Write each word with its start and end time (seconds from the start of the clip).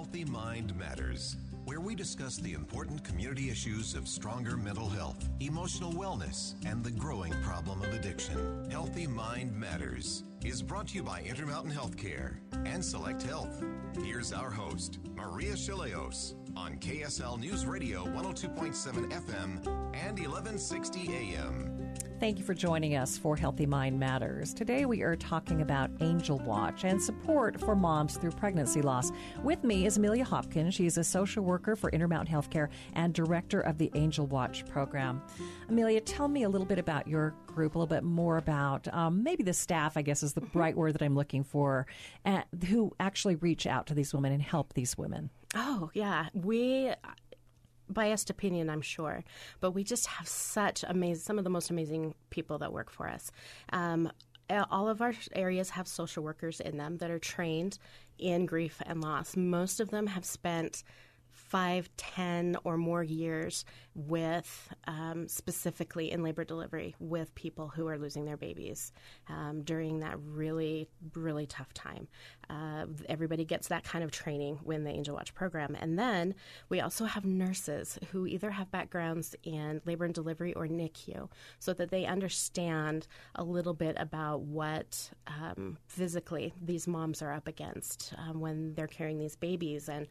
Healthy 0.00 0.24
Mind 0.24 0.74
Matters, 0.78 1.36
where 1.66 1.78
we 1.78 1.94
discuss 1.94 2.38
the 2.38 2.54
important 2.54 3.04
community 3.04 3.50
issues 3.50 3.94
of 3.94 4.08
stronger 4.08 4.56
mental 4.56 4.88
health, 4.88 5.28
emotional 5.40 5.92
wellness, 5.92 6.54
and 6.64 6.82
the 6.82 6.90
growing 6.90 7.34
problem 7.42 7.82
of 7.82 7.92
addiction. 7.92 8.66
Healthy 8.70 9.06
Mind 9.06 9.54
Matters 9.54 10.24
is 10.42 10.62
brought 10.62 10.88
to 10.88 10.94
you 10.94 11.02
by 11.02 11.20
Intermountain 11.20 11.70
Healthcare 11.70 12.36
and 12.64 12.82
Select 12.82 13.22
Health. 13.22 13.62
Here's 14.02 14.32
our 14.32 14.50
host, 14.50 15.00
Maria 15.14 15.52
Shilaos, 15.52 16.32
on 16.56 16.76
KSL 16.76 17.38
News 17.38 17.66
Radio 17.66 18.04
102.7 18.06 19.10
FM 19.10 19.66
and 19.94 20.18
1160 20.18 21.08
AM. 21.08 21.94
Thank 22.18 22.38
you 22.38 22.44
for 22.44 22.52
joining 22.52 22.96
us 22.96 23.16
for 23.16 23.34
Healthy 23.34 23.64
Mind 23.64 23.98
Matters. 23.98 24.52
Today 24.52 24.84
we 24.84 25.02
are 25.02 25.16
talking 25.16 25.62
about 25.62 25.90
Angel 26.00 26.38
Watch 26.38 26.84
and 26.84 27.00
support 27.00 27.58
for 27.58 27.74
moms 27.74 28.16
through 28.16 28.32
pregnancy 28.32 28.82
loss. 28.82 29.10
With 29.42 29.64
me 29.64 29.86
is 29.86 29.96
Amelia 29.96 30.24
Hopkin. 30.24 30.70
She 30.70 30.84
is 30.84 30.98
a 30.98 31.04
social 31.04 31.42
worker 31.42 31.76
for 31.76 31.88
Intermountain 31.90 32.34
Healthcare 32.34 32.68
and 32.92 33.14
director 33.14 33.60
of 33.60 33.78
the 33.78 33.90
Angel 33.94 34.26
Watch 34.26 34.66
program. 34.66 35.22
Amelia, 35.68 36.00
tell 36.00 36.28
me 36.28 36.42
a 36.42 36.48
little 36.48 36.66
bit 36.66 36.78
about 36.78 37.08
your 37.08 37.34
group, 37.46 37.74
a 37.74 37.78
little 37.78 37.94
bit 37.94 38.04
more 38.04 38.36
about 38.36 38.86
um, 38.94 39.22
maybe 39.22 39.42
the 39.42 39.54
staff, 39.54 39.96
I 39.96 40.02
guess 40.02 40.22
is 40.22 40.34
the 40.34 40.46
right 40.52 40.76
word 40.76 40.92
that 40.94 41.02
I'm 41.02 41.16
looking 41.16 41.42
for, 41.42 41.86
uh, 42.26 42.42
who 42.68 42.94
actually 43.00 43.36
reach 43.36 43.66
out 43.66 43.86
to 43.86 43.94
these 43.94 44.12
women 44.12 44.32
and 44.32 44.42
help 44.42 44.74
these 44.74 44.98
women. 44.98 45.30
Oh, 45.54 45.90
yeah. 45.94 46.28
We 46.32 46.92
biased 47.88 48.30
opinion, 48.30 48.70
I'm 48.70 48.82
sure, 48.82 49.24
but 49.60 49.72
we 49.72 49.82
just 49.82 50.06
have 50.06 50.28
such 50.28 50.84
amazing, 50.86 51.22
some 51.22 51.38
of 51.38 51.44
the 51.44 51.50
most 51.50 51.70
amazing 51.70 52.14
people 52.30 52.58
that 52.58 52.72
work 52.72 52.90
for 52.90 53.08
us. 53.08 53.32
Um, 53.72 54.10
all 54.70 54.88
of 54.88 55.00
our 55.00 55.14
areas 55.34 55.70
have 55.70 55.86
social 55.86 56.22
workers 56.22 56.60
in 56.60 56.76
them 56.76 56.98
that 56.98 57.10
are 57.10 57.18
trained 57.18 57.78
in 58.18 58.46
grief 58.46 58.82
and 58.86 59.00
loss. 59.00 59.36
Most 59.36 59.80
of 59.80 59.90
them 59.90 60.06
have 60.08 60.24
spent 60.24 60.82
five, 61.32 61.88
ten, 61.96 62.56
or 62.64 62.76
more 62.76 63.02
years 63.02 63.64
with 63.94 64.72
um, 64.86 65.28
specifically 65.28 66.10
in 66.12 66.22
labor 66.22 66.44
delivery 66.44 66.94
with 67.00 67.34
people 67.34 67.68
who 67.68 67.88
are 67.88 67.98
losing 67.98 68.24
their 68.24 68.36
babies 68.36 68.92
um, 69.28 69.62
during 69.62 70.00
that 70.00 70.16
really, 70.20 70.88
really 71.14 71.46
tough 71.46 71.72
time. 71.74 72.08
Uh, 72.48 72.86
everybody 73.08 73.44
gets 73.44 73.68
that 73.68 73.84
kind 73.84 74.02
of 74.04 74.10
training 74.10 74.58
when 74.62 74.84
the 74.84 74.90
Angel 74.90 75.14
Watch 75.14 75.34
program. 75.34 75.76
And 75.78 75.98
then 75.98 76.34
we 76.68 76.80
also 76.80 77.04
have 77.04 77.24
nurses 77.24 77.98
who 78.10 78.26
either 78.26 78.50
have 78.50 78.70
backgrounds 78.70 79.34
in 79.42 79.80
labor 79.84 80.04
and 80.04 80.14
delivery 80.14 80.52
or 80.54 80.66
NICU 80.66 81.28
so 81.58 81.72
that 81.74 81.90
they 81.90 82.06
understand 82.06 83.06
a 83.34 83.44
little 83.44 83.74
bit 83.74 83.96
about 83.98 84.42
what 84.42 85.10
um, 85.26 85.78
physically 85.86 86.52
these 86.60 86.86
moms 86.86 87.22
are 87.22 87.32
up 87.32 87.46
against 87.46 88.14
um, 88.18 88.40
when 88.40 88.74
they're 88.74 88.86
carrying 88.86 89.18
these 89.18 89.36
babies. 89.36 89.88
And, 89.88 90.06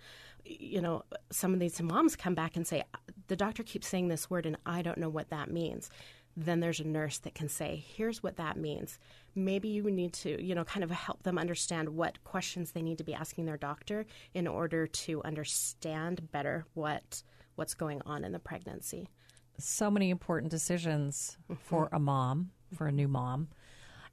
you 0.46 0.82
know, 0.82 1.04
some 1.32 1.54
of 1.54 1.60
these 1.60 1.82
moms 1.82 2.16
come 2.16 2.36
back 2.36 2.56
and 2.56 2.66
say, 2.66 2.84
the 3.28 3.36
doctor 3.36 3.64
keeps 3.64 3.88
saying 3.88 4.08
this 4.08 4.30
word 4.30 4.46
and 4.46 4.58
I 4.66 4.82
don't 4.82 4.98
know 4.98 5.10
what 5.10 5.30
that 5.30 5.52
means. 5.52 5.90
Then 6.36 6.60
there's 6.60 6.80
a 6.80 6.88
nurse 6.88 7.18
that 7.20 7.36
can 7.36 7.50
say, 7.50 7.84
here's 7.96 8.24
what 8.24 8.38
that 8.38 8.58
means. 8.58 8.98
Maybe 9.36 9.68
you 9.68 9.84
need 9.92 10.14
to, 10.14 10.42
you 10.42 10.56
know, 10.56 10.64
kind 10.64 10.84
of 10.84 10.92
help 10.92 11.24
them 11.24 11.38
understand 11.38 11.90
what 11.90 12.24
questions 12.24 12.72
they 12.72 12.82
need 12.82 12.98
to 13.00 13.04
be 13.04 13.14
asking 13.14 13.46
their 13.46 13.58
doctor 13.58 14.06
in 14.34 14.48
order 14.48 14.88
to 14.88 15.22
understand 15.24 16.32
better 16.32 16.66
what 16.74 17.24
what's 17.56 17.74
going 17.74 18.02
on 18.06 18.24
in 18.24 18.32
the 18.32 18.40
pregnancy. 18.40 19.10
So 19.58 19.92
many 19.92 20.10
important 20.10 20.50
decisions 20.50 21.38
mm-hmm. 21.44 21.56
for 21.56 21.90
a 21.92 22.00
mom, 22.00 22.52
for 22.74 22.88
a 22.88 22.92
new 22.92 23.10
mom. 23.10 23.50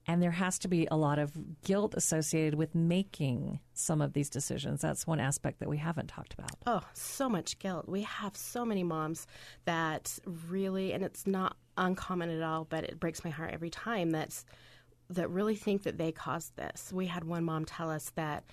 And 0.09 0.23
there 0.23 0.31
has 0.31 0.59
to 0.61 0.69
be 0.69 0.87
a 0.91 0.97
lot 0.97 1.19
of 1.19 1.33
guilt 1.63 1.95
associated 1.97 2.55
with 2.55 2.75
making 2.75 3.59
some 3.75 4.01
of 4.01 4.13
these 4.13 4.31
decisions. 4.31 4.81
That's 4.81 5.07
one 5.07 5.19
aspect 5.19 5.59
that 5.59 5.69
we 5.69 5.79
haven't 5.79 6.07
talked 6.07 6.33
about. 6.35 6.53
Oh, 6.67 6.83
so 6.93 7.29
much 7.29 7.59
guilt. 7.59 7.89
We 7.89 8.03
have 8.03 8.37
so 8.37 8.65
many 8.65 8.85
moms 8.85 9.27
that 9.65 10.19
really, 10.49 10.93
and 10.93 11.03
it's 11.03 11.27
not 11.27 11.57
uncommon 11.77 12.31
at 12.31 12.43
all, 12.43 12.65
but 12.65 12.85
it 12.85 13.01
breaks 13.01 13.25
my 13.25 13.31
heart 13.31 13.53
every 13.53 13.71
time 13.71 14.11
that's 14.11 14.45
that 15.11 15.31
really 15.31 15.55
think 15.55 15.85
that 15.85 15.99
they 15.99 16.13
caused 16.13 16.57
this. 16.57 16.93
We 16.93 17.07
had 17.07 17.25
one 17.25 17.45
mom 17.45 17.65
tell 17.65 17.91
us 17.91 18.11
that 18.17 18.45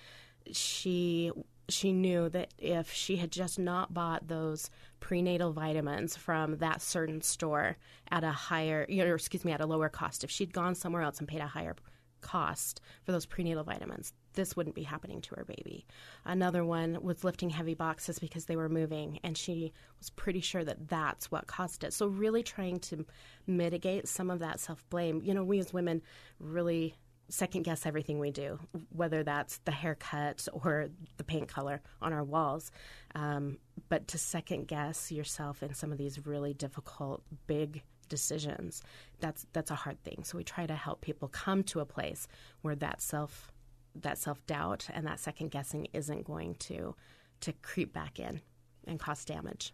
she 0.52 1.32
she 1.68 1.92
knew 1.92 2.28
that 2.30 2.52
if 2.58 2.92
she 2.92 3.16
had 3.16 3.30
just 3.30 3.58
not 3.58 3.94
bought 3.94 4.28
those 4.28 4.70
prenatal 5.00 5.52
vitamins 5.52 6.16
from 6.16 6.58
that 6.58 6.82
certain 6.82 7.20
store 7.22 7.76
at 8.10 8.24
a 8.24 8.30
higher, 8.30 8.86
you 8.88 9.04
know, 9.04 9.14
excuse 9.14 9.44
me, 9.44 9.52
at 9.52 9.60
a 9.60 9.66
lower 9.66 9.88
cost, 9.88 10.24
if 10.24 10.30
she'd 10.30 10.52
gone 10.52 10.74
somewhere 10.74 11.02
else 11.02 11.18
and 11.18 11.28
paid 11.28 11.40
a 11.40 11.46
higher 11.46 11.74
cost 12.20 12.80
for 13.04 13.12
those 13.12 13.26
prenatal 13.26 13.64
vitamins, 13.64 14.12
this 14.34 14.56
wouldn't 14.56 14.74
be 14.74 14.82
happening 14.82 15.20
to 15.20 15.34
her 15.36 15.44
baby. 15.44 15.86
Another 16.24 16.64
one 16.64 16.98
was 17.02 17.24
lifting 17.24 17.50
heavy 17.50 17.74
boxes 17.74 18.18
because 18.18 18.46
they 18.46 18.56
were 18.56 18.68
moving, 18.68 19.20
and 19.22 19.36
she 19.36 19.72
was 19.98 20.10
pretty 20.10 20.40
sure 20.40 20.64
that 20.64 20.88
that's 20.88 21.30
what 21.30 21.46
caused 21.46 21.84
it. 21.84 21.92
So, 21.92 22.06
really 22.06 22.42
trying 22.42 22.80
to 22.80 23.06
mitigate 23.46 24.08
some 24.08 24.30
of 24.30 24.40
that 24.40 24.60
self 24.60 24.84
blame. 24.90 25.22
You 25.24 25.34
know, 25.34 25.44
we 25.44 25.58
as 25.60 25.72
women 25.72 26.02
really 26.38 26.96
second 27.28 27.62
guess 27.62 27.86
everything 27.86 28.18
we 28.18 28.30
do, 28.30 28.58
whether 28.90 29.22
that's 29.22 29.58
the 29.64 29.72
haircut 29.72 30.46
or 30.52 30.88
the 31.16 31.24
paint 31.24 31.48
color 31.48 31.80
on 32.02 32.12
our 32.12 32.24
walls. 32.24 32.70
Um, 33.14 33.58
but 33.88 34.08
to 34.08 34.18
second 34.18 34.68
guess 34.68 35.10
yourself 35.10 35.62
in 35.62 35.74
some 35.74 35.92
of 35.92 35.98
these 35.98 36.26
really 36.26 36.54
difficult, 36.54 37.22
big 37.46 37.82
decisions, 38.08 38.82
that's 39.20 39.46
that's 39.52 39.70
a 39.70 39.74
hard 39.74 40.02
thing. 40.04 40.24
So 40.24 40.38
we 40.38 40.44
try 40.44 40.66
to 40.66 40.74
help 40.74 41.00
people 41.00 41.28
come 41.28 41.62
to 41.64 41.80
a 41.80 41.86
place 41.86 42.28
where 42.62 42.76
that 42.76 43.00
self 43.00 43.50
that 43.94 44.18
self 44.18 44.44
doubt 44.46 44.88
and 44.92 45.06
that 45.06 45.20
second 45.20 45.50
guessing 45.50 45.86
isn't 45.92 46.24
going 46.24 46.56
to 46.56 46.94
to 47.40 47.52
creep 47.62 47.92
back 47.92 48.18
in 48.18 48.40
and 48.86 48.98
cause 49.00 49.24
damage. 49.24 49.72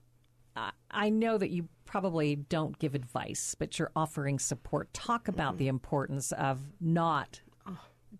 I 0.91 1.11
know 1.11 1.39
that 1.39 1.51
you 1.51 1.69
probably 1.85 2.37
don't 2.37 2.79
give 2.79 2.95
advice, 2.95 3.55
but 3.59 3.79
you're 3.79 3.93
offering 3.95 4.39
support. 4.39 4.93
Talk 4.93 5.29
about 5.29 5.53
mm-hmm. 5.53 5.59
the 5.59 5.69
importance 5.69 6.33
of 6.33 6.59
not 6.81 7.41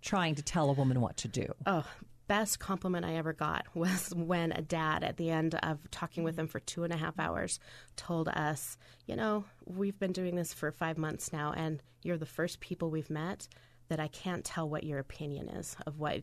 trying 0.03 0.35
to 0.37 0.43
tell 0.43 0.71
a 0.71 0.73
woman 0.73 1.01
what 1.01 1.17
to 1.19 1.29
do. 1.29 1.53
Oh, 1.67 1.85
best 2.27 2.61
compliment 2.61 3.05
I 3.05 3.17
ever 3.17 3.33
got 3.33 3.67
was 3.75 4.13
when 4.15 4.53
a 4.53 4.63
dad, 4.63 5.03
at 5.03 5.17
the 5.17 5.31
end 5.31 5.57
of 5.57 5.91
talking 5.91 6.23
with 6.23 6.39
him 6.39 6.47
for 6.47 6.61
two 6.61 6.85
and 6.85 6.93
a 6.93 6.97
half 6.97 7.19
hours, 7.19 7.59
told 7.97 8.29
us, 8.29 8.79
You 9.07 9.17
know, 9.17 9.45
we've 9.65 9.99
been 9.99 10.13
doing 10.13 10.37
this 10.37 10.55
for 10.55 10.71
five 10.71 10.97
months 10.97 11.33
now, 11.33 11.53
and 11.57 11.83
you're 12.03 12.19
the 12.19 12.27
first 12.27 12.61
people 12.61 12.91
we've 12.91 13.11
met 13.11 13.49
that 13.89 14.01
I 14.01 14.07
can't 14.09 14.45
tell 14.45 14.69
what 14.69 14.85
your 14.85 15.01
opinion 15.01 15.49
is 15.49 15.77
of 15.87 15.99
what 15.99 16.23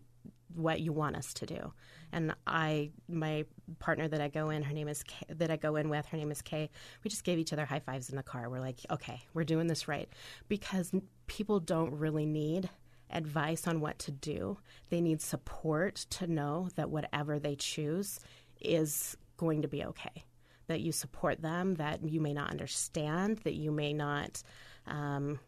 what 0.57 0.81
you 0.81 0.91
want 0.91 1.15
us 1.15 1.33
to 1.35 1.45
do. 1.45 1.73
And 2.11 2.33
I, 2.45 2.91
my 3.07 3.45
partner 3.79 4.07
that 4.07 4.21
I 4.21 4.27
go 4.27 4.49
in, 4.49 4.63
her 4.63 4.73
name 4.73 4.87
is 4.87 5.03
Kay, 5.03 5.25
that 5.29 5.51
I 5.51 5.57
go 5.57 5.75
in 5.75 5.89
with, 5.89 6.05
her 6.07 6.17
name 6.17 6.31
is 6.31 6.41
Kay. 6.41 6.69
We 7.03 7.09
just 7.09 7.23
gave 7.23 7.37
each 7.37 7.53
other 7.53 7.65
high 7.65 7.79
fives 7.79 8.09
in 8.09 8.15
the 8.15 8.23
car. 8.23 8.49
We're 8.49 8.61
like, 8.61 8.79
okay, 8.89 9.21
we're 9.33 9.43
doing 9.43 9.67
this 9.67 9.87
right 9.87 10.09
because 10.47 10.91
people 11.27 11.59
don't 11.59 11.91
really 11.91 12.25
need 12.25 12.69
advice 13.09 13.67
on 13.67 13.79
what 13.79 13.99
to 13.99 14.11
do. 14.11 14.57
They 14.89 15.01
need 15.01 15.21
support 15.21 15.95
to 16.11 16.27
know 16.27 16.69
that 16.75 16.89
whatever 16.89 17.39
they 17.39 17.55
choose 17.55 18.19
is 18.59 19.15
going 19.37 19.61
to 19.61 19.67
be 19.67 19.83
okay. 19.83 20.25
That 20.67 20.81
you 20.81 20.91
support 20.91 21.41
them, 21.41 21.75
that 21.75 22.03
you 22.03 22.19
may 22.19 22.33
not 22.33 22.49
understand, 22.49 23.39
that 23.39 23.55
you 23.55 23.71
may 23.71 23.93
not. 23.93 24.41
Um, 24.85 25.39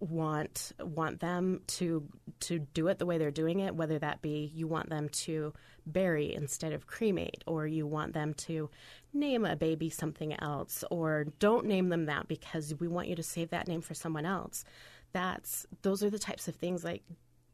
want 0.00 0.72
want 0.80 1.20
them 1.20 1.60
to 1.66 2.06
to 2.40 2.58
do 2.58 2.88
it 2.88 2.98
the 2.98 3.06
way 3.06 3.18
they're 3.18 3.30
doing 3.30 3.60
it 3.60 3.74
whether 3.74 3.98
that 3.98 4.22
be 4.22 4.50
you 4.54 4.68
want 4.68 4.88
them 4.88 5.08
to 5.08 5.52
bury 5.86 6.34
instead 6.34 6.72
of 6.72 6.86
cremate 6.86 7.42
or 7.46 7.66
you 7.66 7.86
want 7.86 8.12
them 8.12 8.34
to 8.34 8.70
name 9.12 9.44
a 9.44 9.56
baby 9.56 9.90
something 9.90 10.38
else 10.40 10.84
or 10.90 11.24
don't 11.38 11.66
name 11.66 11.88
them 11.88 12.06
that 12.06 12.28
because 12.28 12.74
we 12.78 12.88
want 12.88 13.08
you 13.08 13.16
to 13.16 13.22
save 13.22 13.50
that 13.50 13.68
name 13.68 13.80
for 13.80 13.94
someone 13.94 14.26
else. 14.26 14.64
That's 15.12 15.66
those 15.82 16.02
are 16.02 16.10
the 16.10 16.18
types 16.18 16.48
of 16.48 16.54
things 16.54 16.84
like 16.84 17.02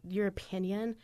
your 0.06 0.26
opinion 0.26 0.96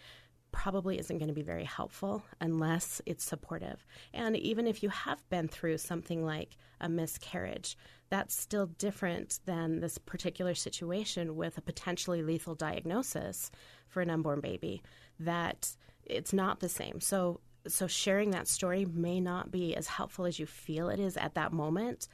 probably 0.55 1.01
isn't 1.01 1.19
going 1.19 1.29
to 1.29 1.35
be 1.35 1.43
very 1.43 1.65
helpful 1.65 2.23
unless 2.41 3.03
it's 3.07 3.25
supportive. 3.25 3.85
And 4.15 4.37
even 4.37 4.69
if 4.69 4.85
you 4.85 4.89
have 4.89 5.29
been 5.29 5.49
through 5.49 5.79
something 5.79 6.25
like 6.25 6.57
a 6.81 6.89
miscarriage, 6.89 7.77
that's 8.09 8.39
still 8.39 8.67
different 8.67 9.41
than 9.47 9.81
this 9.81 9.99
particular 9.99 10.55
situation 10.55 11.35
with 11.35 11.59
a 11.59 11.61
potentially 11.61 12.23
lethal 12.23 12.55
diagnosis 12.55 13.51
for 13.89 14.01
an 14.01 14.11
unborn 14.11 14.41
baby. 14.41 14.81
That 15.19 15.75
it's 16.05 16.33
not 16.33 16.61
the 16.61 16.69
same. 16.69 17.01
So 17.01 17.41
so 17.67 17.89
sharing 17.89 18.31
that 18.31 18.47
story 18.47 18.85
may 18.85 19.21
not 19.21 19.51
be 19.51 19.75
as 19.75 19.89
helpful 19.89 20.27
as 20.27 20.39
you 20.39 20.47
feel 20.47 20.89
it 20.89 21.01
is 21.01 21.17
at 21.17 21.35
that 21.35 21.53
moment. 21.53 22.07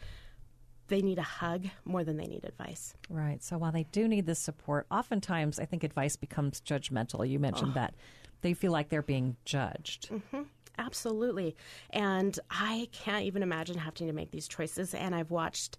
They 0.86 1.02
need 1.02 1.18
a 1.18 1.22
hug 1.22 1.66
more 1.84 2.04
than 2.04 2.16
they 2.16 2.26
need 2.26 2.44
advice. 2.44 2.94
Right. 3.10 3.42
So 3.44 3.58
while 3.58 3.72
they 3.72 3.84
do 3.92 4.08
need 4.08 4.26
the 4.26 4.34
support, 4.34 4.86
oftentimes 4.90 5.60
I 5.60 5.66
think 5.66 5.84
advice 5.84 6.16
becomes 6.16 6.60
judgmental. 6.62 7.28
You 7.28 7.38
mentioned 7.38 7.72
oh. 7.72 7.74
that 7.74 7.94
they 8.40 8.54
feel 8.54 8.72
like 8.72 8.88
they're 8.88 9.02
being 9.02 9.36
judged. 9.44 10.10
Mm-hmm. 10.10 10.42
Absolutely. 10.78 11.56
And 11.90 12.38
I 12.50 12.88
can't 12.92 13.24
even 13.24 13.42
imagine 13.42 13.76
having 13.76 14.06
to 14.06 14.12
make 14.12 14.30
these 14.30 14.48
choices. 14.48 14.94
And 14.94 15.14
I've 15.14 15.30
watched 15.30 15.76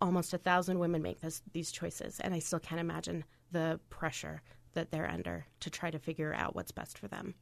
almost 0.00 0.34
a 0.34 0.38
thousand 0.38 0.78
women 0.78 1.02
make 1.02 1.20
this, 1.20 1.42
these 1.52 1.72
choices, 1.72 2.20
and 2.20 2.34
I 2.34 2.38
still 2.38 2.58
can't 2.58 2.80
imagine 2.80 3.24
the 3.52 3.80
pressure 3.90 4.42
that 4.74 4.90
they're 4.90 5.08
under 5.08 5.46
to 5.60 5.70
try 5.70 5.90
to 5.90 5.98
figure 5.98 6.34
out 6.34 6.54
what's 6.54 6.72
best 6.72 6.98
for 6.98 7.08
them. 7.08 7.34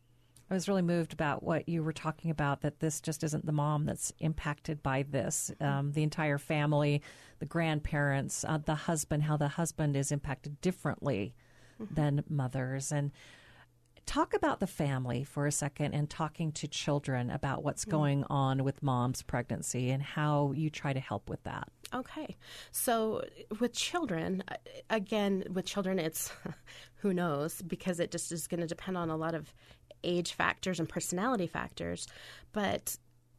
I 0.50 0.54
was 0.54 0.68
really 0.68 0.82
moved 0.82 1.14
about 1.14 1.42
what 1.42 1.66
you 1.66 1.82
were 1.82 1.94
talking 1.94 2.30
about 2.30 2.60
that 2.60 2.78
this 2.78 3.00
just 3.00 3.24
isn't 3.24 3.46
the 3.46 3.52
mom 3.52 3.86
that's 3.86 4.12
impacted 4.18 4.82
by 4.82 5.02
this. 5.02 5.50
Um, 5.60 5.92
the 5.92 6.02
entire 6.02 6.36
family, 6.36 7.00
the 7.38 7.46
grandparents, 7.46 8.44
uh, 8.46 8.58
the 8.58 8.74
husband, 8.74 9.22
how 9.22 9.38
the 9.38 9.48
husband 9.48 9.96
is 9.96 10.12
impacted 10.12 10.60
differently 10.60 11.34
mm-hmm. 11.80 11.94
than 11.94 12.24
mothers. 12.28 12.92
And 12.92 13.12
talk 14.06 14.34
about 14.34 14.60
the 14.60 14.66
family 14.66 15.24
for 15.24 15.46
a 15.46 15.52
second 15.52 15.94
and 15.94 16.08
talking 16.08 16.52
to 16.52 16.68
children 16.68 17.30
about 17.30 17.62
what's 17.62 17.82
mm-hmm. 17.82 17.90
going 17.90 18.24
on 18.28 18.64
with 18.64 18.82
mom's 18.82 19.22
pregnancy 19.22 19.90
and 19.90 20.02
how 20.02 20.52
you 20.54 20.70
try 20.70 20.92
to 20.92 21.00
help 21.00 21.28
with 21.30 21.42
that. 21.44 21.68
Okay. 21.94 22.36
So 22.70 23.24
with 23.60 23.74
children, 23.74 24.42
again, 24.90 25.44
with 25.52 25.66
children, 25.66 25.98
it's 25.98 26.32
who 26.96 27.12
knows 27.12 27.62
because 27.62 28.00
it 28.00 28.10
just 28.10 28.32
is 28.32 28.46
going 28.46 28.60
to 28.60 28.66
depend 28.66 28.96
on 28.96 29.10
a 29.10 29.16
lot 29.16 29.34
of 29.34 29.52
age 30.04 30.32
factors 30.32 30.80
and 30.80 30.88
personality 30.88 31.46
factors. 31.46 32.06
But 32.52 32.96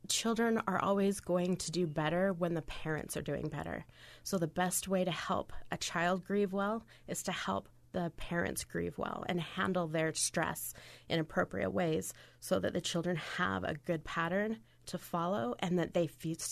children 0.08 0.62
are 0.68 0.82
always 0.82 1.20
going 1.20 1.58
to 1.58 1.72
do 1.72 1.88
better 1.88 2.34
when 2.34 2.54
the 2.54 2.62
parents 2.62 3.16
are 3.18 3.22
doing 3.22 3.48
better. 3.48 3.86
So 4.24 4.38
the 4.38 4.48
best 4.48 4.88
way 4.88 5.04
to 5.04 5.12
help 5.12 5.54
a 5.72 5.78
child 5.78 6.26
grieve 6.26 6.54
well 6.54 6.86
is 7.08 7.24
to 7.24 7.32
help 7.32 7.70
the 7.94 8.12
parents 8.18 8.64
grieve 8.64 8.98
well 8.98 9.24
and 9.28 9.40
handle 9.40 9.88
their 9.88 10.14
stress 10.14 10.74
in 11.08 11.20
appropriate 11.20 11.72
ways 11.72 12.14
so 12.40 12.60
that 12.60 12.74
the 12.74 12.82
children 12.82 13.16
have 13.38 13.64
a 13.64 13.76
good 13.86 14.04
pattern 14.04 14.58
to 14.88 14.98
follow 14.98 15.56
and 15.60 15.80
that 15.80 15.94
they 15.94 16.10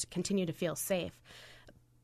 continue 0.09 0.45
to 0.45 0.53
feel 0.53 0.75
safe. 0.75 1.19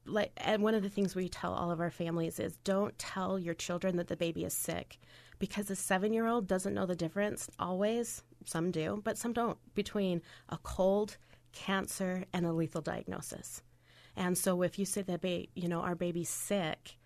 Like, 0.06 0.31
and 0.38 0.63
one 0.63 0.74
of 0.74 0.84
the 0.84 0.89
things 0.89 1.16
we 1.16 1.30
tell 1.30 1.54
all 1.54 1.72
of 1.72 1.81
our 1.81 1.92
families 1.92 2.39
is 2.39 2.57
don't 2.63 2.98
tell 2.98 3.38
your 3.38 3.54
children 3.54 3.98
that 3.98 4.07
the 4.07 4.18
baby 4.18 4.44
is 4.45 4.54
sick 4.54 5.00
because 5.39 5.69
a 5.69 5.75
seven 5.75 6.13
year 6.13 6.28
old 6.28 6.48
doesn't 6.48 6.74
know 6.74 6.86
the 6.86 6.95
difference 6.95 7.50
always, 7.60 8.24
some 8.45 8.72
do, 8.72 9.01
but 9.04 9.18
some 9.18 9.34
don't, 9.34 9.57
between 9.75 10.22
a 10.50 10.57
cold, 10.57 11.18
cancer, 11.51 12.24
and 12.34 12.45
a 12.45 12.54
lethal 12.54 12.81
diagnosis. 12.81 13.62
And 14.16 14.38
so 14.38 14.62
if 14.63 14.80
you 14.80 14.86
say 14.86 15.04
that, 15.04 15.22
ba- 15.22 15.45
you 15.54 15.68
know, 15.68 15.81
our 15.81 15.95
baby's 15.95 16.30
sick, 16.30 16.98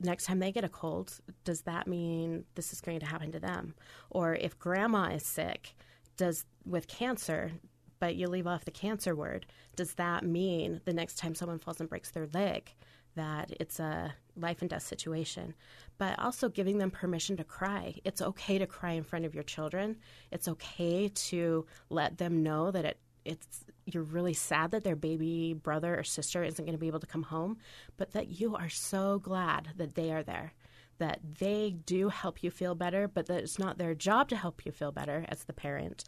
next 0.00 0.26
time 0.26 0.38
they 0.38 0.52
get 0.52 0.64
a 0.64 0.68
cold, 0.68 1.18
does 1.44 1.62
that 1.62 1.86
mean 1.86 2.44
this 2.54 2.72
is 2.72 2.80
going 2.80 3.00
to 3.00 3.06
happen 3.06 3.32
to 3.32 3.40
them? 3.40 3.74
Or 4.10 4.34
if 4.34 4.58
grandma 4.58 5.10
is 5.10 5.24
sick, 5.24 5.74
does 6.16 6.44
with 6.64 6.88
cancer, 6.88 7.52
but 7.98 8.16
you 8.16 8.28
leave 8.28 8.46
off 8.46 8.64
the 8.64 8.70
cancer 8.70 9.14
word, 9.14 9.46
does 9.76 9.94
that 9.94 10.24
mean 10.24 10.80
the 10.84 10.92
next 10.92 11.18
time 11.18 11.34
someone 11.34 11.58
falls 11.58 11.80
and 11.80 11.88
breaks 11.88 12.10
their 12.10 12.28
leg 12.32 12.74
that 13.14 13.52
it's 13.60 13.78
a 13.78 14.14
life 14.36 14.60
and 14.60 14.70
death 14.70 14.82
situation? 14.82 15.54
But 15.98 16.18
also 16.18 16.48
giving 16.48 16.78
them 16.78 16.90
permission 16.90 17.36
to 17.36 17.44
cry. 17.44 17.94
It's 18.04 18.22
okay 18.22 18.58
to 18.58 18.66
cry 18.66 18.92
in 18.92 19.04
front 19.04 19.24
of 19.24 19.34
your 19.34 19.44
children. 19.44 19.96
It's 20.30 20.48
okay 20.48 21.08
to 21.08 21.66
let 21.90 22.18
them 22.18 22.42
know 22.42 22.70
that 22.70 22.84
it 22.84 22.98
it's 23.24 23.64
you're 23.84 24.02
really 24.02 24.34
sad 24.34 24.70
that 24.70 24.84
their 24.84 24.96
baby 24.96 25.54
brother 25.54 25.98
or 25.98 26.04
sister 26.04 26.42
isn't 26.42 26.64
going 26.64 26.74
to 26.74 26.78
be 26.78 26.86
able 26.86 27.00
to 27.00 27.06
come 27.06 27.24
home, 27.24 27.58
but 27.96 28.12
that 28.12 28.40
you 28.40 28.54
are 28.54 28.68
so 28.68 29.18
glad 29.18 29.70
that 29.76 29.94
they 29.94 30.12
are 30.12 30.22
there 30.22 30.52
that 30.98 31.18
they 31.40 31.74
do 31.84 32.08
help 32.10 32.44
you 32.44 32.50
feel 32.50 32.76
better, 32.76 33.08
but 33.08 33.26
that 33.26 33.42
it's 33.42 33.58
not 33.58 33.76
their 33.76 33.92
job 33.92 34.28
to 34.28 34.36
help 34.36 34.64
you 34.64 34.70
feel 34.70 34.92
better 34.92 35.24
as 35.28 35.42
the 35.42 35.52
parent, 35.52 36.04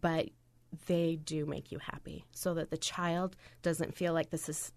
but 0.00 0.28
they 0.86 1.16
do 1.16 1.46
make 1.46 1.72
you 1.72 1.78
happy 1.78 2.24
so 2.32 2.54
that 2.54 2.70
the 2.70 2.76
child 2.76 3.34
doesn't 3.62 3.94
feel 3.94 4.12
like 4.12 4.30
this 4.30 4.48
is 4.48 4.72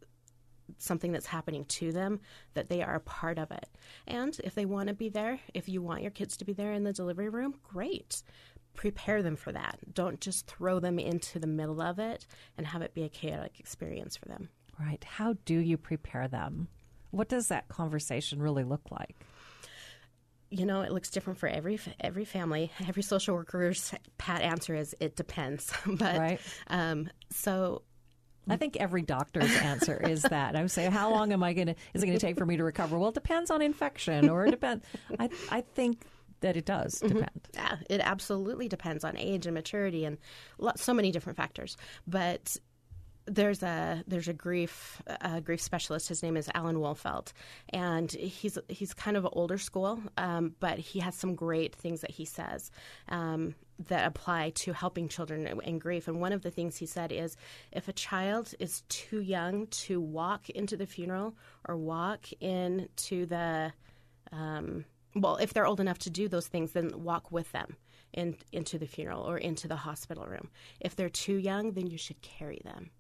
something 0.78 1.12
that's 1.12 1.28
happening 1.28 1.66
to 1.66 1.92
them, 1.92 2.20
that 2.54 2.70
they 2.70 2.82
are 2.82 2.96
a 2.96 3.00
part 3.00 3.38
of 3.38 3.52
it. 3.52 3.68
And 4.08 4.40
if 4.44 4.56
they 4.56 4.66
want 4.66 4.88
to 4.88 4.96
be 4.96 5.10
there, 5.10 5.40
if 5.54 5.68
you 5.68 5.82
want 5.82 6.02
your 6.02 6.12
kids 6.12 6.38
to 6.38 6.46
be 6.46 6.54
there 6.54 6.74
in 6.74 6.84
the 6.84 6.94
delivery 6.94 7.30
room, 7.30 7.56
great. 7.64 8.24
Prepare 8.74 9.22
them 9.22 9.36
for 9.36 9.52
that. 9.52 9.80
Don't 9.94 10.22
just 10.22 10.48
throw 10.48 10.80
them 10.80 11.00
into 11.00 11.40
the 11.40 11.48
middle 11.48 11.82
of 11.82 12.00
it 12.00 12.26
and 12.58 12.68
have 12.68 12.82
it 12.82 12.94
be 12.94 13.04
a 13.04 13.10
chaotic 13.10 13.60
experience 13.60 14.16
for 14.16 14.28
them. 14.28 14.50
Right. 14.80 15.04
How 15.04 15.36
do 15.46 15.56
you 15.56 15.78
prepare 15.78 16.28
them? 16.28 16.70
What 17.12 17.28
does 17.28 17.48
that 17.48 17.68
conversation 17.68 18.42
really 18.42 18.64
look 18.64 18.92
like? 18.92 19.16
you 20.52 20.66
know, 20.66 20.82
it 20.82 20.92
looks 20.92 21.12
different 21.12 21.38
for 21.38 21.48
every 21.48 21.80
every 22.00 22.26
family. 22.26 22.72
Every 22.88 23.04
social 23.04 23.36
worker's 23.36 23.94
pat 24.18 24.42
answer 24.42 24.76
is 24.76 24.96
it 25.00 25.16
depends. 25.16 25.72
but 25.86 26.18
right. 26.18 26.40
um, 26.68 27.10
so 27.30 27.84
I 28.50 28.58
think 28.58 28.78
every 28.78 29.04
doctor's 29.04 29.56
answer 29.58 29.96
is 29.96 30.24
that. 30.24 30.56
I 30.56 30.62
would 30.62 30.72
say, 30.72 30.90
how 30.90 31.12
long 31.12 31.32
am 31.34 31.44
I 31.44 31.54
going 31.54 31.68
to, 31.68 31.76
is 31.94 32.02
it 32.02 32.08
going 32.08 32.18
to 32.18 32.26
take 32.26 32.38
for 32.38 32.46
me 32.46 32.58
to 32.58 32.64
recover? 32.64 32.98
Well, 32.98 33.10
it 33.10 33.14
depends 33.14 33.52
on 33.52 33.62
infection 33.62 34.28
or 34.30 34.46
it 34.46 34.52
depends. 34.52 34.86
I, 35.20 35.30
I 35.52 35.62
think 35.62 36.02
that 36.42 36.58
it 36.58 36.66
does 36.66 37.00
mm-hmm. 37.00 37.20
depend. 37.20 37.48
Yeah, 37.54 37.76
it 37.90 38.02
absolutely 38.02 38.68
depends 38.68 39.04
on 39.04 39.18
age 39.18 39.46
and 39.46 39.54
maturity 39.54 40.06
and 40.06 40.18
so 40.76 40.94
many 40.94 41.12
different 41.12 41.38
factors. 41.38 41.78
But 42.08 42.58
there's 43.30 43.62
a 43.64 44.04
there's 44.08 44.28
a 44.28 44.34
grief 44.34 45.02
a 45.22 45.42
grief 45.42 45.62
specialist. 45.62 46.10
His 46.10 46.24
name 46.24 46.36
is 46.36 46.50
Alan 46.54 46.78
Wolfelt, 46.78 47.32
and 47.70 48.12
he's 48.12 48.58
he's 48.68 48.94
kind 48.94 49.18
of 49.18 49.26
an 49.26 49.32
older 49.34 49.58
school, 49.58 50.02
um, 50.18 50.56
but 50.60 50.80
he 50.80 51.00
has 51.00 51.16
some 51.16 51.36
great 51.36 51.76
things 51.76 52.02
that 52.02 52.12
he 52.12 52.26
says 52.26 52.72
um, 53.08 53.56
that 53.88 54.06
apply 54.06 54.52
to 54.56 54.74
helping 54.74 55.08
children 55.08 55.48
in 55.64 55.80
grief. 55.80 56.08
And 56.08 56.20
one 56.20 56.34
of 56.34 56.42
the 56.42 56.52
things 56.52 56.78
he 56.78 56.86
said 56.86 57.12
is, 57.12 57.38
if 57.72 57.88
a 57.88 57.94
child 57.94 58.54
is 58.60 58.84
too 58.90 59.22
young 59.22 59.68
to 59.68 60.02
walk 60.02 60.50
into 60.50 60.76
the 60.76 60.88
funeral 60.88 61.36
or 61.68 61.78
walk 61.78 62.32
into 62.42 63.26
the 63.26 63.72
um, 64.32 64.86
well, 65.16 65.38
if 65.38 65.54
they're 65.54 65.66
old 65.66 65.80
enough 65.80 66.00
to 66.00 66.10
do 66.10 66.28
those 66.28 66.48
things, 66.48 66.72
then 66.72 67.04
walk 67.04 67.32
with 67.32 67.52
them 67.52 67.78
in, 68.14 68.38
into 68.52 68.78
the 68.78 68.88
funeral 68.88 69.30
or 69.30 69.38
into 69.38 69.68
the 69.68 69.76
hospital 69.76 70.26
room. 70.26 70.50
If 70.80 70.96
they're 70.96 71.10
too 71.10 71.36
young, 71.36 71.74
then 71.74 71.88
you 71.88 71.98
should 71.98 72.22
carry 72.22 72.62
them. 72.64 72.92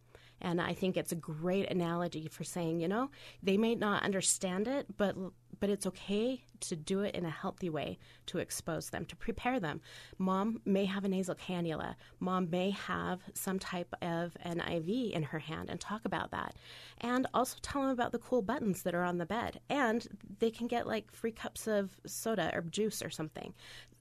And 0.42 0.62
I 0.62 0.74
think 0.74 0.98
it's 0.98 1.12
a 1.12 1.16
great 1.16 1.70
analogy 1.70 2.28
for 2.28 2.44
saying, 2.44 2.80
you 2.80 2.88
know, 2.88 3.10
they 3.44 3.58
may 3.58 3.76
not 3.76 4.04
understand 4.04 4.68
it, 4.68 4.86
but 4.98 5.16
but 5.60 5.70
it's 5.70 5.86
okay 5.86 6.42
to 6.62 6.76
do 6.76 7.02
it 7.02 7.16
in 7.16 7.26
a 7.26 7.30
healthy 7.30 7.70
way 7.70 7.98
to 8.28 8.38
expose 8.38 8.90
them, 8.90 9.06
to 9.06 9.16
prepare 9.16 9.60
them. 9.60 9.82
Mom 10.18 10.62
may 10.66 10.86
have 10.86 11.04
a 11.04 11.10
nasal 11.10 11.36
cannula. 11.36 11.96
Mom 12.20 12.50
may 12.50 12.72
have 12.72 13.20
some 13.34 13.60
type 13.60 13.94
of 14.02 14.38
an 14.42 14.62
IV 14.62 15.14
in 15.14 15.24
her 15.24 15.40
hand 15.40 15.70
and 15.70 15.80
talk 15.80 16.06
about 16.06 16.32
that. 16.32 16.56
And 17.00 17.28
also 17.34 17.58
tell 17.62 17.82
them 17.82 17.92
about 17.92 18.12
the 18.12 18.20
cool 18.20 18.42
buttons 18.42 18.84
that 18.84 18.96
are 18.96 19.04
on 19.04 19.18
the 19.18 19.26
bed. 19.26 19.60
And 19.70 20.08
they 20.40 20.52
can 20.52 20.68
get 20.68 20.88
like 20.88 21.12
free 21.12 21.32
cups 21.32 21.68
of 21.68 22.00
soda 22.06 22.52
or 22.54 22.62
juice 22.62 23.02
or 23.02 23.10
something 23.10 23.54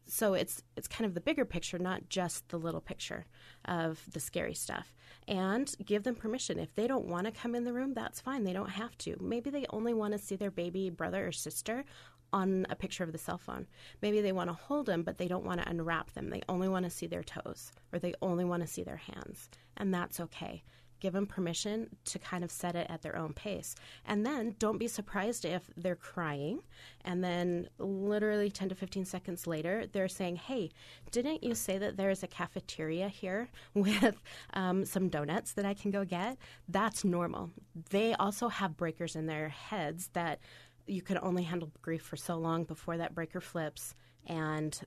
so 0.08 0.34
it's 0.34 0.62
it's 0.76 0.88
kind 0.88 1.06
of 1.06 1.14
the 1.14 1.20
bigger 1.20 1.44
picture, 1.44 1.78
not 1.78 2.09
just 2.09 2.49
the 2.49 2.59
little 2.59 2.80
picture 2.80 3.26
of 3.66 4.00
the 4.12 4.21
scary 4.21 4.54
stuff. 4.54 4.94
And 5.26 5.73
give 5.85 6.04
them 6.04 6.14
permission. 6.14 6.59
If 6.59 6.75
they 6.75 6.87
don't 6.87 7.06
want 7.06 7.26
to 7.26 7.33
come 7.33 7.54
in 7.54 7.64
the 7.64 7.73
room, 7.73 7.92
that's 7.92 8.21
fine. 8.21 8.44
They 8.44 8.54
don't 8.54 8.71
have 8.71 8.97
to. 8.99 9.16
Maybe 9.21 9.50
they 9.50 9.66
only 9.71 9.92
want 9.92 10.12
to 10.12 10.18
see 10.18 10.37
their 10.37 10.50
baby 10.50 10.88
brother 10.88 11.26
or 11.26 11.33
sister 11.33 11.85
on 12.33 12.66
a 12.71 12.76
picture 12.76 13.04
of 13.04 13.12
the 13.12 13.18
cell 13.18 13.38
phone. 13.38 13.66
Maybe 14.02 14.21
they 14.21 14.33
want 14.33 14.49
to 14.50 14.54
hold 14.54 14.87
them, 14.87 15.02
but 15.02 15.18
they 15.18 15.28
don't 15.28 15.44
want 15.44 15.62
to 15.62 15.68
unwrap 15.68 16.12
them. 16.12 16.30
They 16.30 16.42
only 16.49 16.68
want 16.68 16.85
to 16.85 16.90
see 16.90 17.06
their 17.06 17.23
toes 17.23 17.73
or 17.92 17.99
they 17.99 18.14
only 18.23 18.44
want 18.44 18.62
to 18.62 18.68
see 18.68 18.83
their 18.83 18.97
hands. 18.97 19.49
And 19.76 19.92
that's 19.92 20.21
okay 20.21 20.62
give 21.00 21.12
them 21.12 21.26
permission 21.26 21.88
to 22.05 22.19
kind 22.19 22.45
of 22.45 22.50
set 22.50 22.75
it 22.75 22.87
at 22.90 23.02
their 23.02 23.17
own 23.17 23.33
pace. 23.33 23.75
And 24.05 24.25
then 24.25 24.55
don't 24.59 24.78
be 24.78 24.88
surprised 24.88 25.45
if 25.45 25.71
they're 25.76 25.97
crying 25.97 26.61
and 27.05 27.23
then 27.23 27.69
literally 27.78 28.50
10 28.50 28.71
to 28.71 28.75
15 28.75 29.05
seconds 29.05 29.47
later 29.47 29.87
they're 29.93 30.09
saying, 30.09 30.37
Hey, 30.37 30.71
didn't 31.11 31.43
you 31.43 31.55
say 31.55 31.78
that 31.78 31.97
there's 31.97 32.23
a 32.23 32.26
cafeteria 32.26 33.09
here 33.09 33.49
with 33.75 34.17
um, 34.55 34.85
some 34.85 35.09
donuts 35.09 35.52
that 35.52 35.64
I 35.64 35.75
can 35.75 35.90
go 35.90 36.05
get? 36.05 36.38
That's 36.69 37.05
normal. 37.05 37.50
They 37.90 38.14
also 38.14 38.49
have 38.49 38.76
breakers 38.76 39.17
in 39.17 39.26
their 39.26 39.49
heads 39.49 40.11
that 40.12 40.40
you 40.87 41.02
can 41.02 41.19
only 41.19 41.43
handle 41.43 41.71
grief 41.83 42.02
for 42.02 42.17
so 42.17 42.37
long 42.37 42.64
before 42.64 42.97
that 42.97 43.14
breaker 43.14 43.40
flips 43.40 43.95
and 44.26 44.81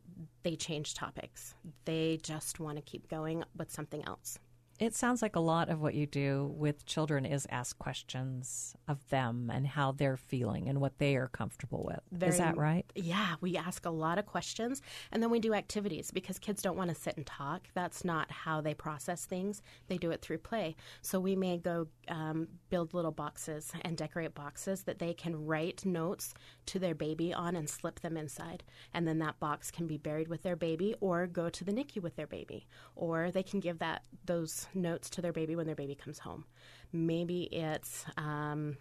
they 0.43 0.55
change 0.55 0.93
topics. 0.93 1.55
They 1.85 2.19
just 2.21 2.59
want 2.59 2.77
to 2.77 2.81
keep 2.81 3.07
going 3.09 3.43
with 3.57 3.71
something 3.71 4.03
else. 4.05 4.39
It 4.81 4.95
sounds 4.95 5.21
like 5.21 5.35
a 5.35 5.39
lot 5.39 5.69
of 5.69 5.79
what 5.79 5.93
you 5.93 6.07
do 6.07 6.55
with 6.57 6.87
children 6.87 7.23
is 7.23 7.45
ask 7.51 7.77
questions 7.77 8.75
of 8.87 9.07
them 9.09 9.51
and 9.53 9.67
how 9.67 9.91
they're 9.91 10.17
feeling 10.17 10.67
and 10.67 10.81
what 10.81 10.97
they 10.97 11.15
are 11.17 11.27
comfortable 11.27 11.83
with. 11.85 11.99
Very, 12.11 12.31
is 12.31 12.39
that 12.39 12.57
right? 12.57 12.83
Yeah, 12.95 13.35
we 13.41 13.55
ask 13.55 13.85
a 13.85 13.91
lot 13.91 14.17
of 14.17 14.25
questions 14.25 14.81
and 15.11 15.21
then 15.21 15.29
we 15.29 15.39
do 15.39 15.53
activities 15.53 16.09
because 16.09 16.39
kids 16.39 16.63
don't 16.63 16.75
want 16.75 16.89
to 16.89 16.95
sit 16.95 17.15
and 17.15 17.27
talk. 17.27 17.67
That's 17.75 18.03
not 18.03 18.31
how 18.31 18.59
they 18.59 18.73
process 18.73 19.23
things. 19.23 19.61
They 19.87 19.99
do 19.99 20.09
it 20.09 20.23
through 20.23 20.39
play. 20.39 20.75
So 21.03 21.19
we 21.19 21.35
may 21.35 21.59
go 21.59 21.85
um, 22.07 22.47
build 22.71 22.95
little 22.95 23.11
boxes 23.11 23.71
and 23.83 23.95
decorate 23.95 24.33
boxes 24.33 24.81
that 24.85 24.97
they 24.97 25.13
can 25.13 25.45
write 25.45 25.85
notes 25.85 26.33
to 26.65 26.79
their 26.79 26.95
baby 26.95 27.31
on 27.31 27.55
and 27.55 27.69
slip 27.69 27.99
them 27.99 28.17
inside. 28.17 28.63
And 28.95 29.07
then 29.07 29.19
that 29.19 29.39
box 29.39 29.69
can 29.69 29.85
be 29.85 29.97
buried 29.97 30.27
with 30.27 30.41
their 30.41 30.55
baby 30.55 30.95
or 31.01 31.27
go 31.27 31.49
to 31.49 31.63
the 31.63 31.71
NICU 31.71 32.01
with 32.01 32.15
their 32.15 32.25
baby. 32.25 32.65
Or 32.95 33.29
they 33.29 33.43
can 33.43 33.59
give 33.59 33.77
that 33.77 34.05
those 34.25 34.65
notes 34.73 35.09
to 35.11 35.21
their 35.21 35.33
baby 35.33 35.55
when 35.55 35.65
their 35.65 35.75
baby 35.75 35.95
comes 35.95 36.19
home. 36.19 36.45
Maybe 36.91 37.43
it's 37.51 38.05
um, 38.17 38.77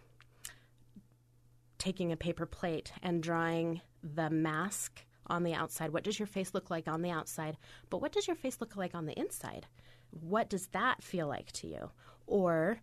taking 1.77 2.11
a 2.11 2.17
paper 2.17 2.45
plate 2.45 2.91
and 3.01 3.23
drawing 3.23 3.81
the 4.03 4.29
mask 4.29 5.05
on 5.27 5.43
the 5.43 5.53
outside? 5.53 5.91
What 5.91 6.03
does 6.03 6.19
your 6.19 6.27
face 6.27 6.53
look 6.53 6.69
like 6.69 6.87
on 6.87 7.01
the 7.01 7.09
outside? 7.09 7.57
But 7.89 8.01
what 8.01 8.11
does 8.11 8.27
your 8.27 8.35
face 8.35 8.57
look 8.59 8.75
like 8.75 8.93
on 8.93 9.05
the 9.05 9.17
inside? 9.17 9.65
What 10.11 10.49
does 10.49 10.67
that 10.67 11.01
feel 11.01 11.27
like 11.27 11.51
to 11.53 11.67
you? 11.67 11.89
Or, 12.27 12.79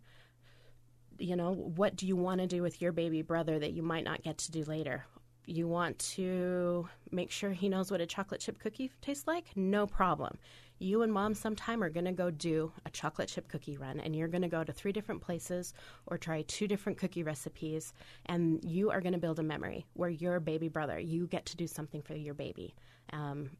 you 1.17 1.35
know, 1.35 1.53
what 1.53 1.95
do 1.95 2.07
you 2.07 2.15
want 2.15 2.41
to 2.41 2.47
do 2.47 2.61
with 2.61 2.81
your 2.81 2.91
baby 2.91 3.21
brother 3.21 3.59
that 3.59 3.73
you 3.73 3.83
might 3.83 4.03
not 4.03 4.23
get 4.23 4.37
to 4.39 4.51
do 4.51 4.63
later? 4.63 5.05
You 5.45 5.67
want 5.67 5.97
to 5.99 6.87
make 7.11 7.31
sure 7.31 7.51
he 7.51 7.69
knows 7.69 7.91
what 7.91 8.01
a 8.01 8.05
chocolate 8.05 8.41
chip 8.41 8.59
cookie 8.59 8.91
tastes 9.01 9.27
like? 9.27 9.45
No 9.55 9.87
problem. 9.87 10.37
You 10.79 11.01
and 11.01 11.11
mom 11.11 11.33
sometime 11.33 11.83
are 11.83 11.89
going 11.89 12.05
to 12.05 12.13
go 12.13 12.31
do 12.31 12.71
a 12.85 12.89
chocolate 12.89 13.27
chip 13.27 13.49
cookie 13.49 13.77
run, 13.77 13.99
and 13.99 14.15
you're 14.15 14.29
going 14.29 14.41
to 14.41 14.47
go 14.47 14.63
to 14.63 14.71
three 14.71 14.93
different 14.93 15.21
places 15.21 15.73
or 16.07 16.17
try 16.17 16.41
two 16.43 16.67
different 16.67 16.97
cookie 16.97 17.23
recipes, 17.23 17.93
and 18.27 18.63
you 18.63 18.89
are 18.89 19.01
going 19.01 19.13
to 19.13 19.19
build 19.19 19.39
a 19.39 19.43
memory 19.43 19.85
where 19.93 20.09
your 20.09 20.39
baby 20.39 20.69
brother, 20.69 20.97
you 20.97 21.27
get 21.27 21.45
to 21.47 21.57
do 21.57 21.67
something 21.67 22.01
for 22.01 22.15
your 22.15 22.33
baby. 22.33 22.75
Um, 23.11 23.51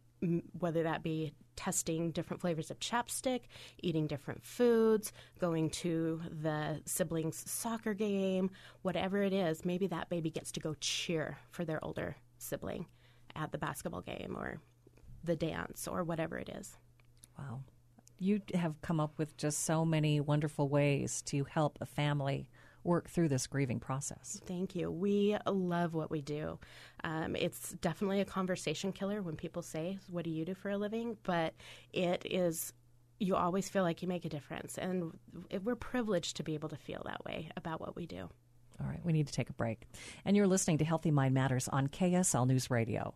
whether 0.59 0.83
that 0.83 1.03
be 1.03 1.33
testing 1.55 2.11
different 2.11 2.41
flavors 2.41 2.71
of 2.71 2.79
chapstick, 2.79 3.41
eating 3.81 4.07
different 4.07 4.43
foods, 4.43 5.11
going 5.39 5.69
to 5.69 6.21
the 6.41 6.81
siblings' 6.85 7.43
soccer 7.49 7.93
game, 7.93 8.49
whatever 8.81 9.23
it 9.23 9.33
is, 9.33 9.65
maybe 9.65 9.87
that 9.87 10.09
baby 10.09 10.29
gets 10.29 10.51
to 10.53 10.59
go 10.59 10.75
cheer 10.79 11.37
for 11.51 11.65
their 11.65 11.83
older 11.83 12.15
sibling 12.37 12.85
at 13.35 13.51
the 13.51 13.57
basketball 13.57 14.01
game 14.01 14.35
or 14.37 14.57
the 15.23 15.35
dance 15.35 15.87
or 15.87 16.03
whatever 16.03 16.37
it 16.37 16.49
is. 16.49 16.77
Wow. 17.39 17.61
You 18.17 18.41
have 18.53 18.81
come 18.81 18.99
up 18.99 19.17
with 19.17 19.37
just 19.37 19.63
so 19.63 19.85
many 19.85 20.19
wonderful 20.19 20.67
ways 20.67 21.21
to 21.23 21.45
help 21.45 21.77
a 21.79 21.85
family 21.85 22.49
work 22.83 23.09
through 23.09 23.29
this 23.29 23.47
grieving 23.47 23.79
process. 23.79 24.41
Thank 24.45 24.75
you. 24.75 24.91
We 24.91 25.37
love 25.45 25.93
what 25.93 26.11
we 26.11 26.21
do. 26.21 26.59
Um, 27.03 27.35
it's 27.35 27.71
definitely 27.81 28.21
a 28.21 28.25
conversation 28.25 28.91
killer 28.91 29.21
when 29.21 29.35
people 29.35 29.61
say, 29.61 29.99
What 30.09 30.23
do 30.23 30.29
you 30.29 30.45
do 30.45 30.53
for 30.53 30.69
a 30.69 30.77
living? 30.77 31.17
But 31.23 31.53
it 31.93 32.25
is, 32.25 32.73
you 33.19 33.35
always 33.35 33.69
feel 33.69 33.83
like 33.83 34.01
you 34.01 34.07
make 34.07 34.25
a 34.25 34.29
difference. 34.29 34.77
And 34.77 35.11
we're 35.63 35.75
privileged 35.75 36.37
to 36.37 36.43
be 36.43 36.53
able 36.55 36.69
to 36.69 36.77
feel 36.77 37.03
that 37.05 37.23
way 37.25 37.49
about 37.55 37.79
what 37.81 37.95
we 37.95 38.05
do. 38.05 38.29
All 38.81 38.87
right, 38.87 39.03
we 39.03 39.11
need 39.11 39.27
to 39.27 39.33
take 39.33 39.49
a 39.49 39.53
break. 39.53 39.81
And 40.23 40.37
you're 40.37 40.47
listening 40.47 40.77
to 40.77 40.85
Healthy 40.85 41.11
Mind 41.11 41.33
Matters 41.33 41.67
on 41.67 41.87
KSL 41.87 42.47
News 42.47 42.71
Radio. 42.71 43.13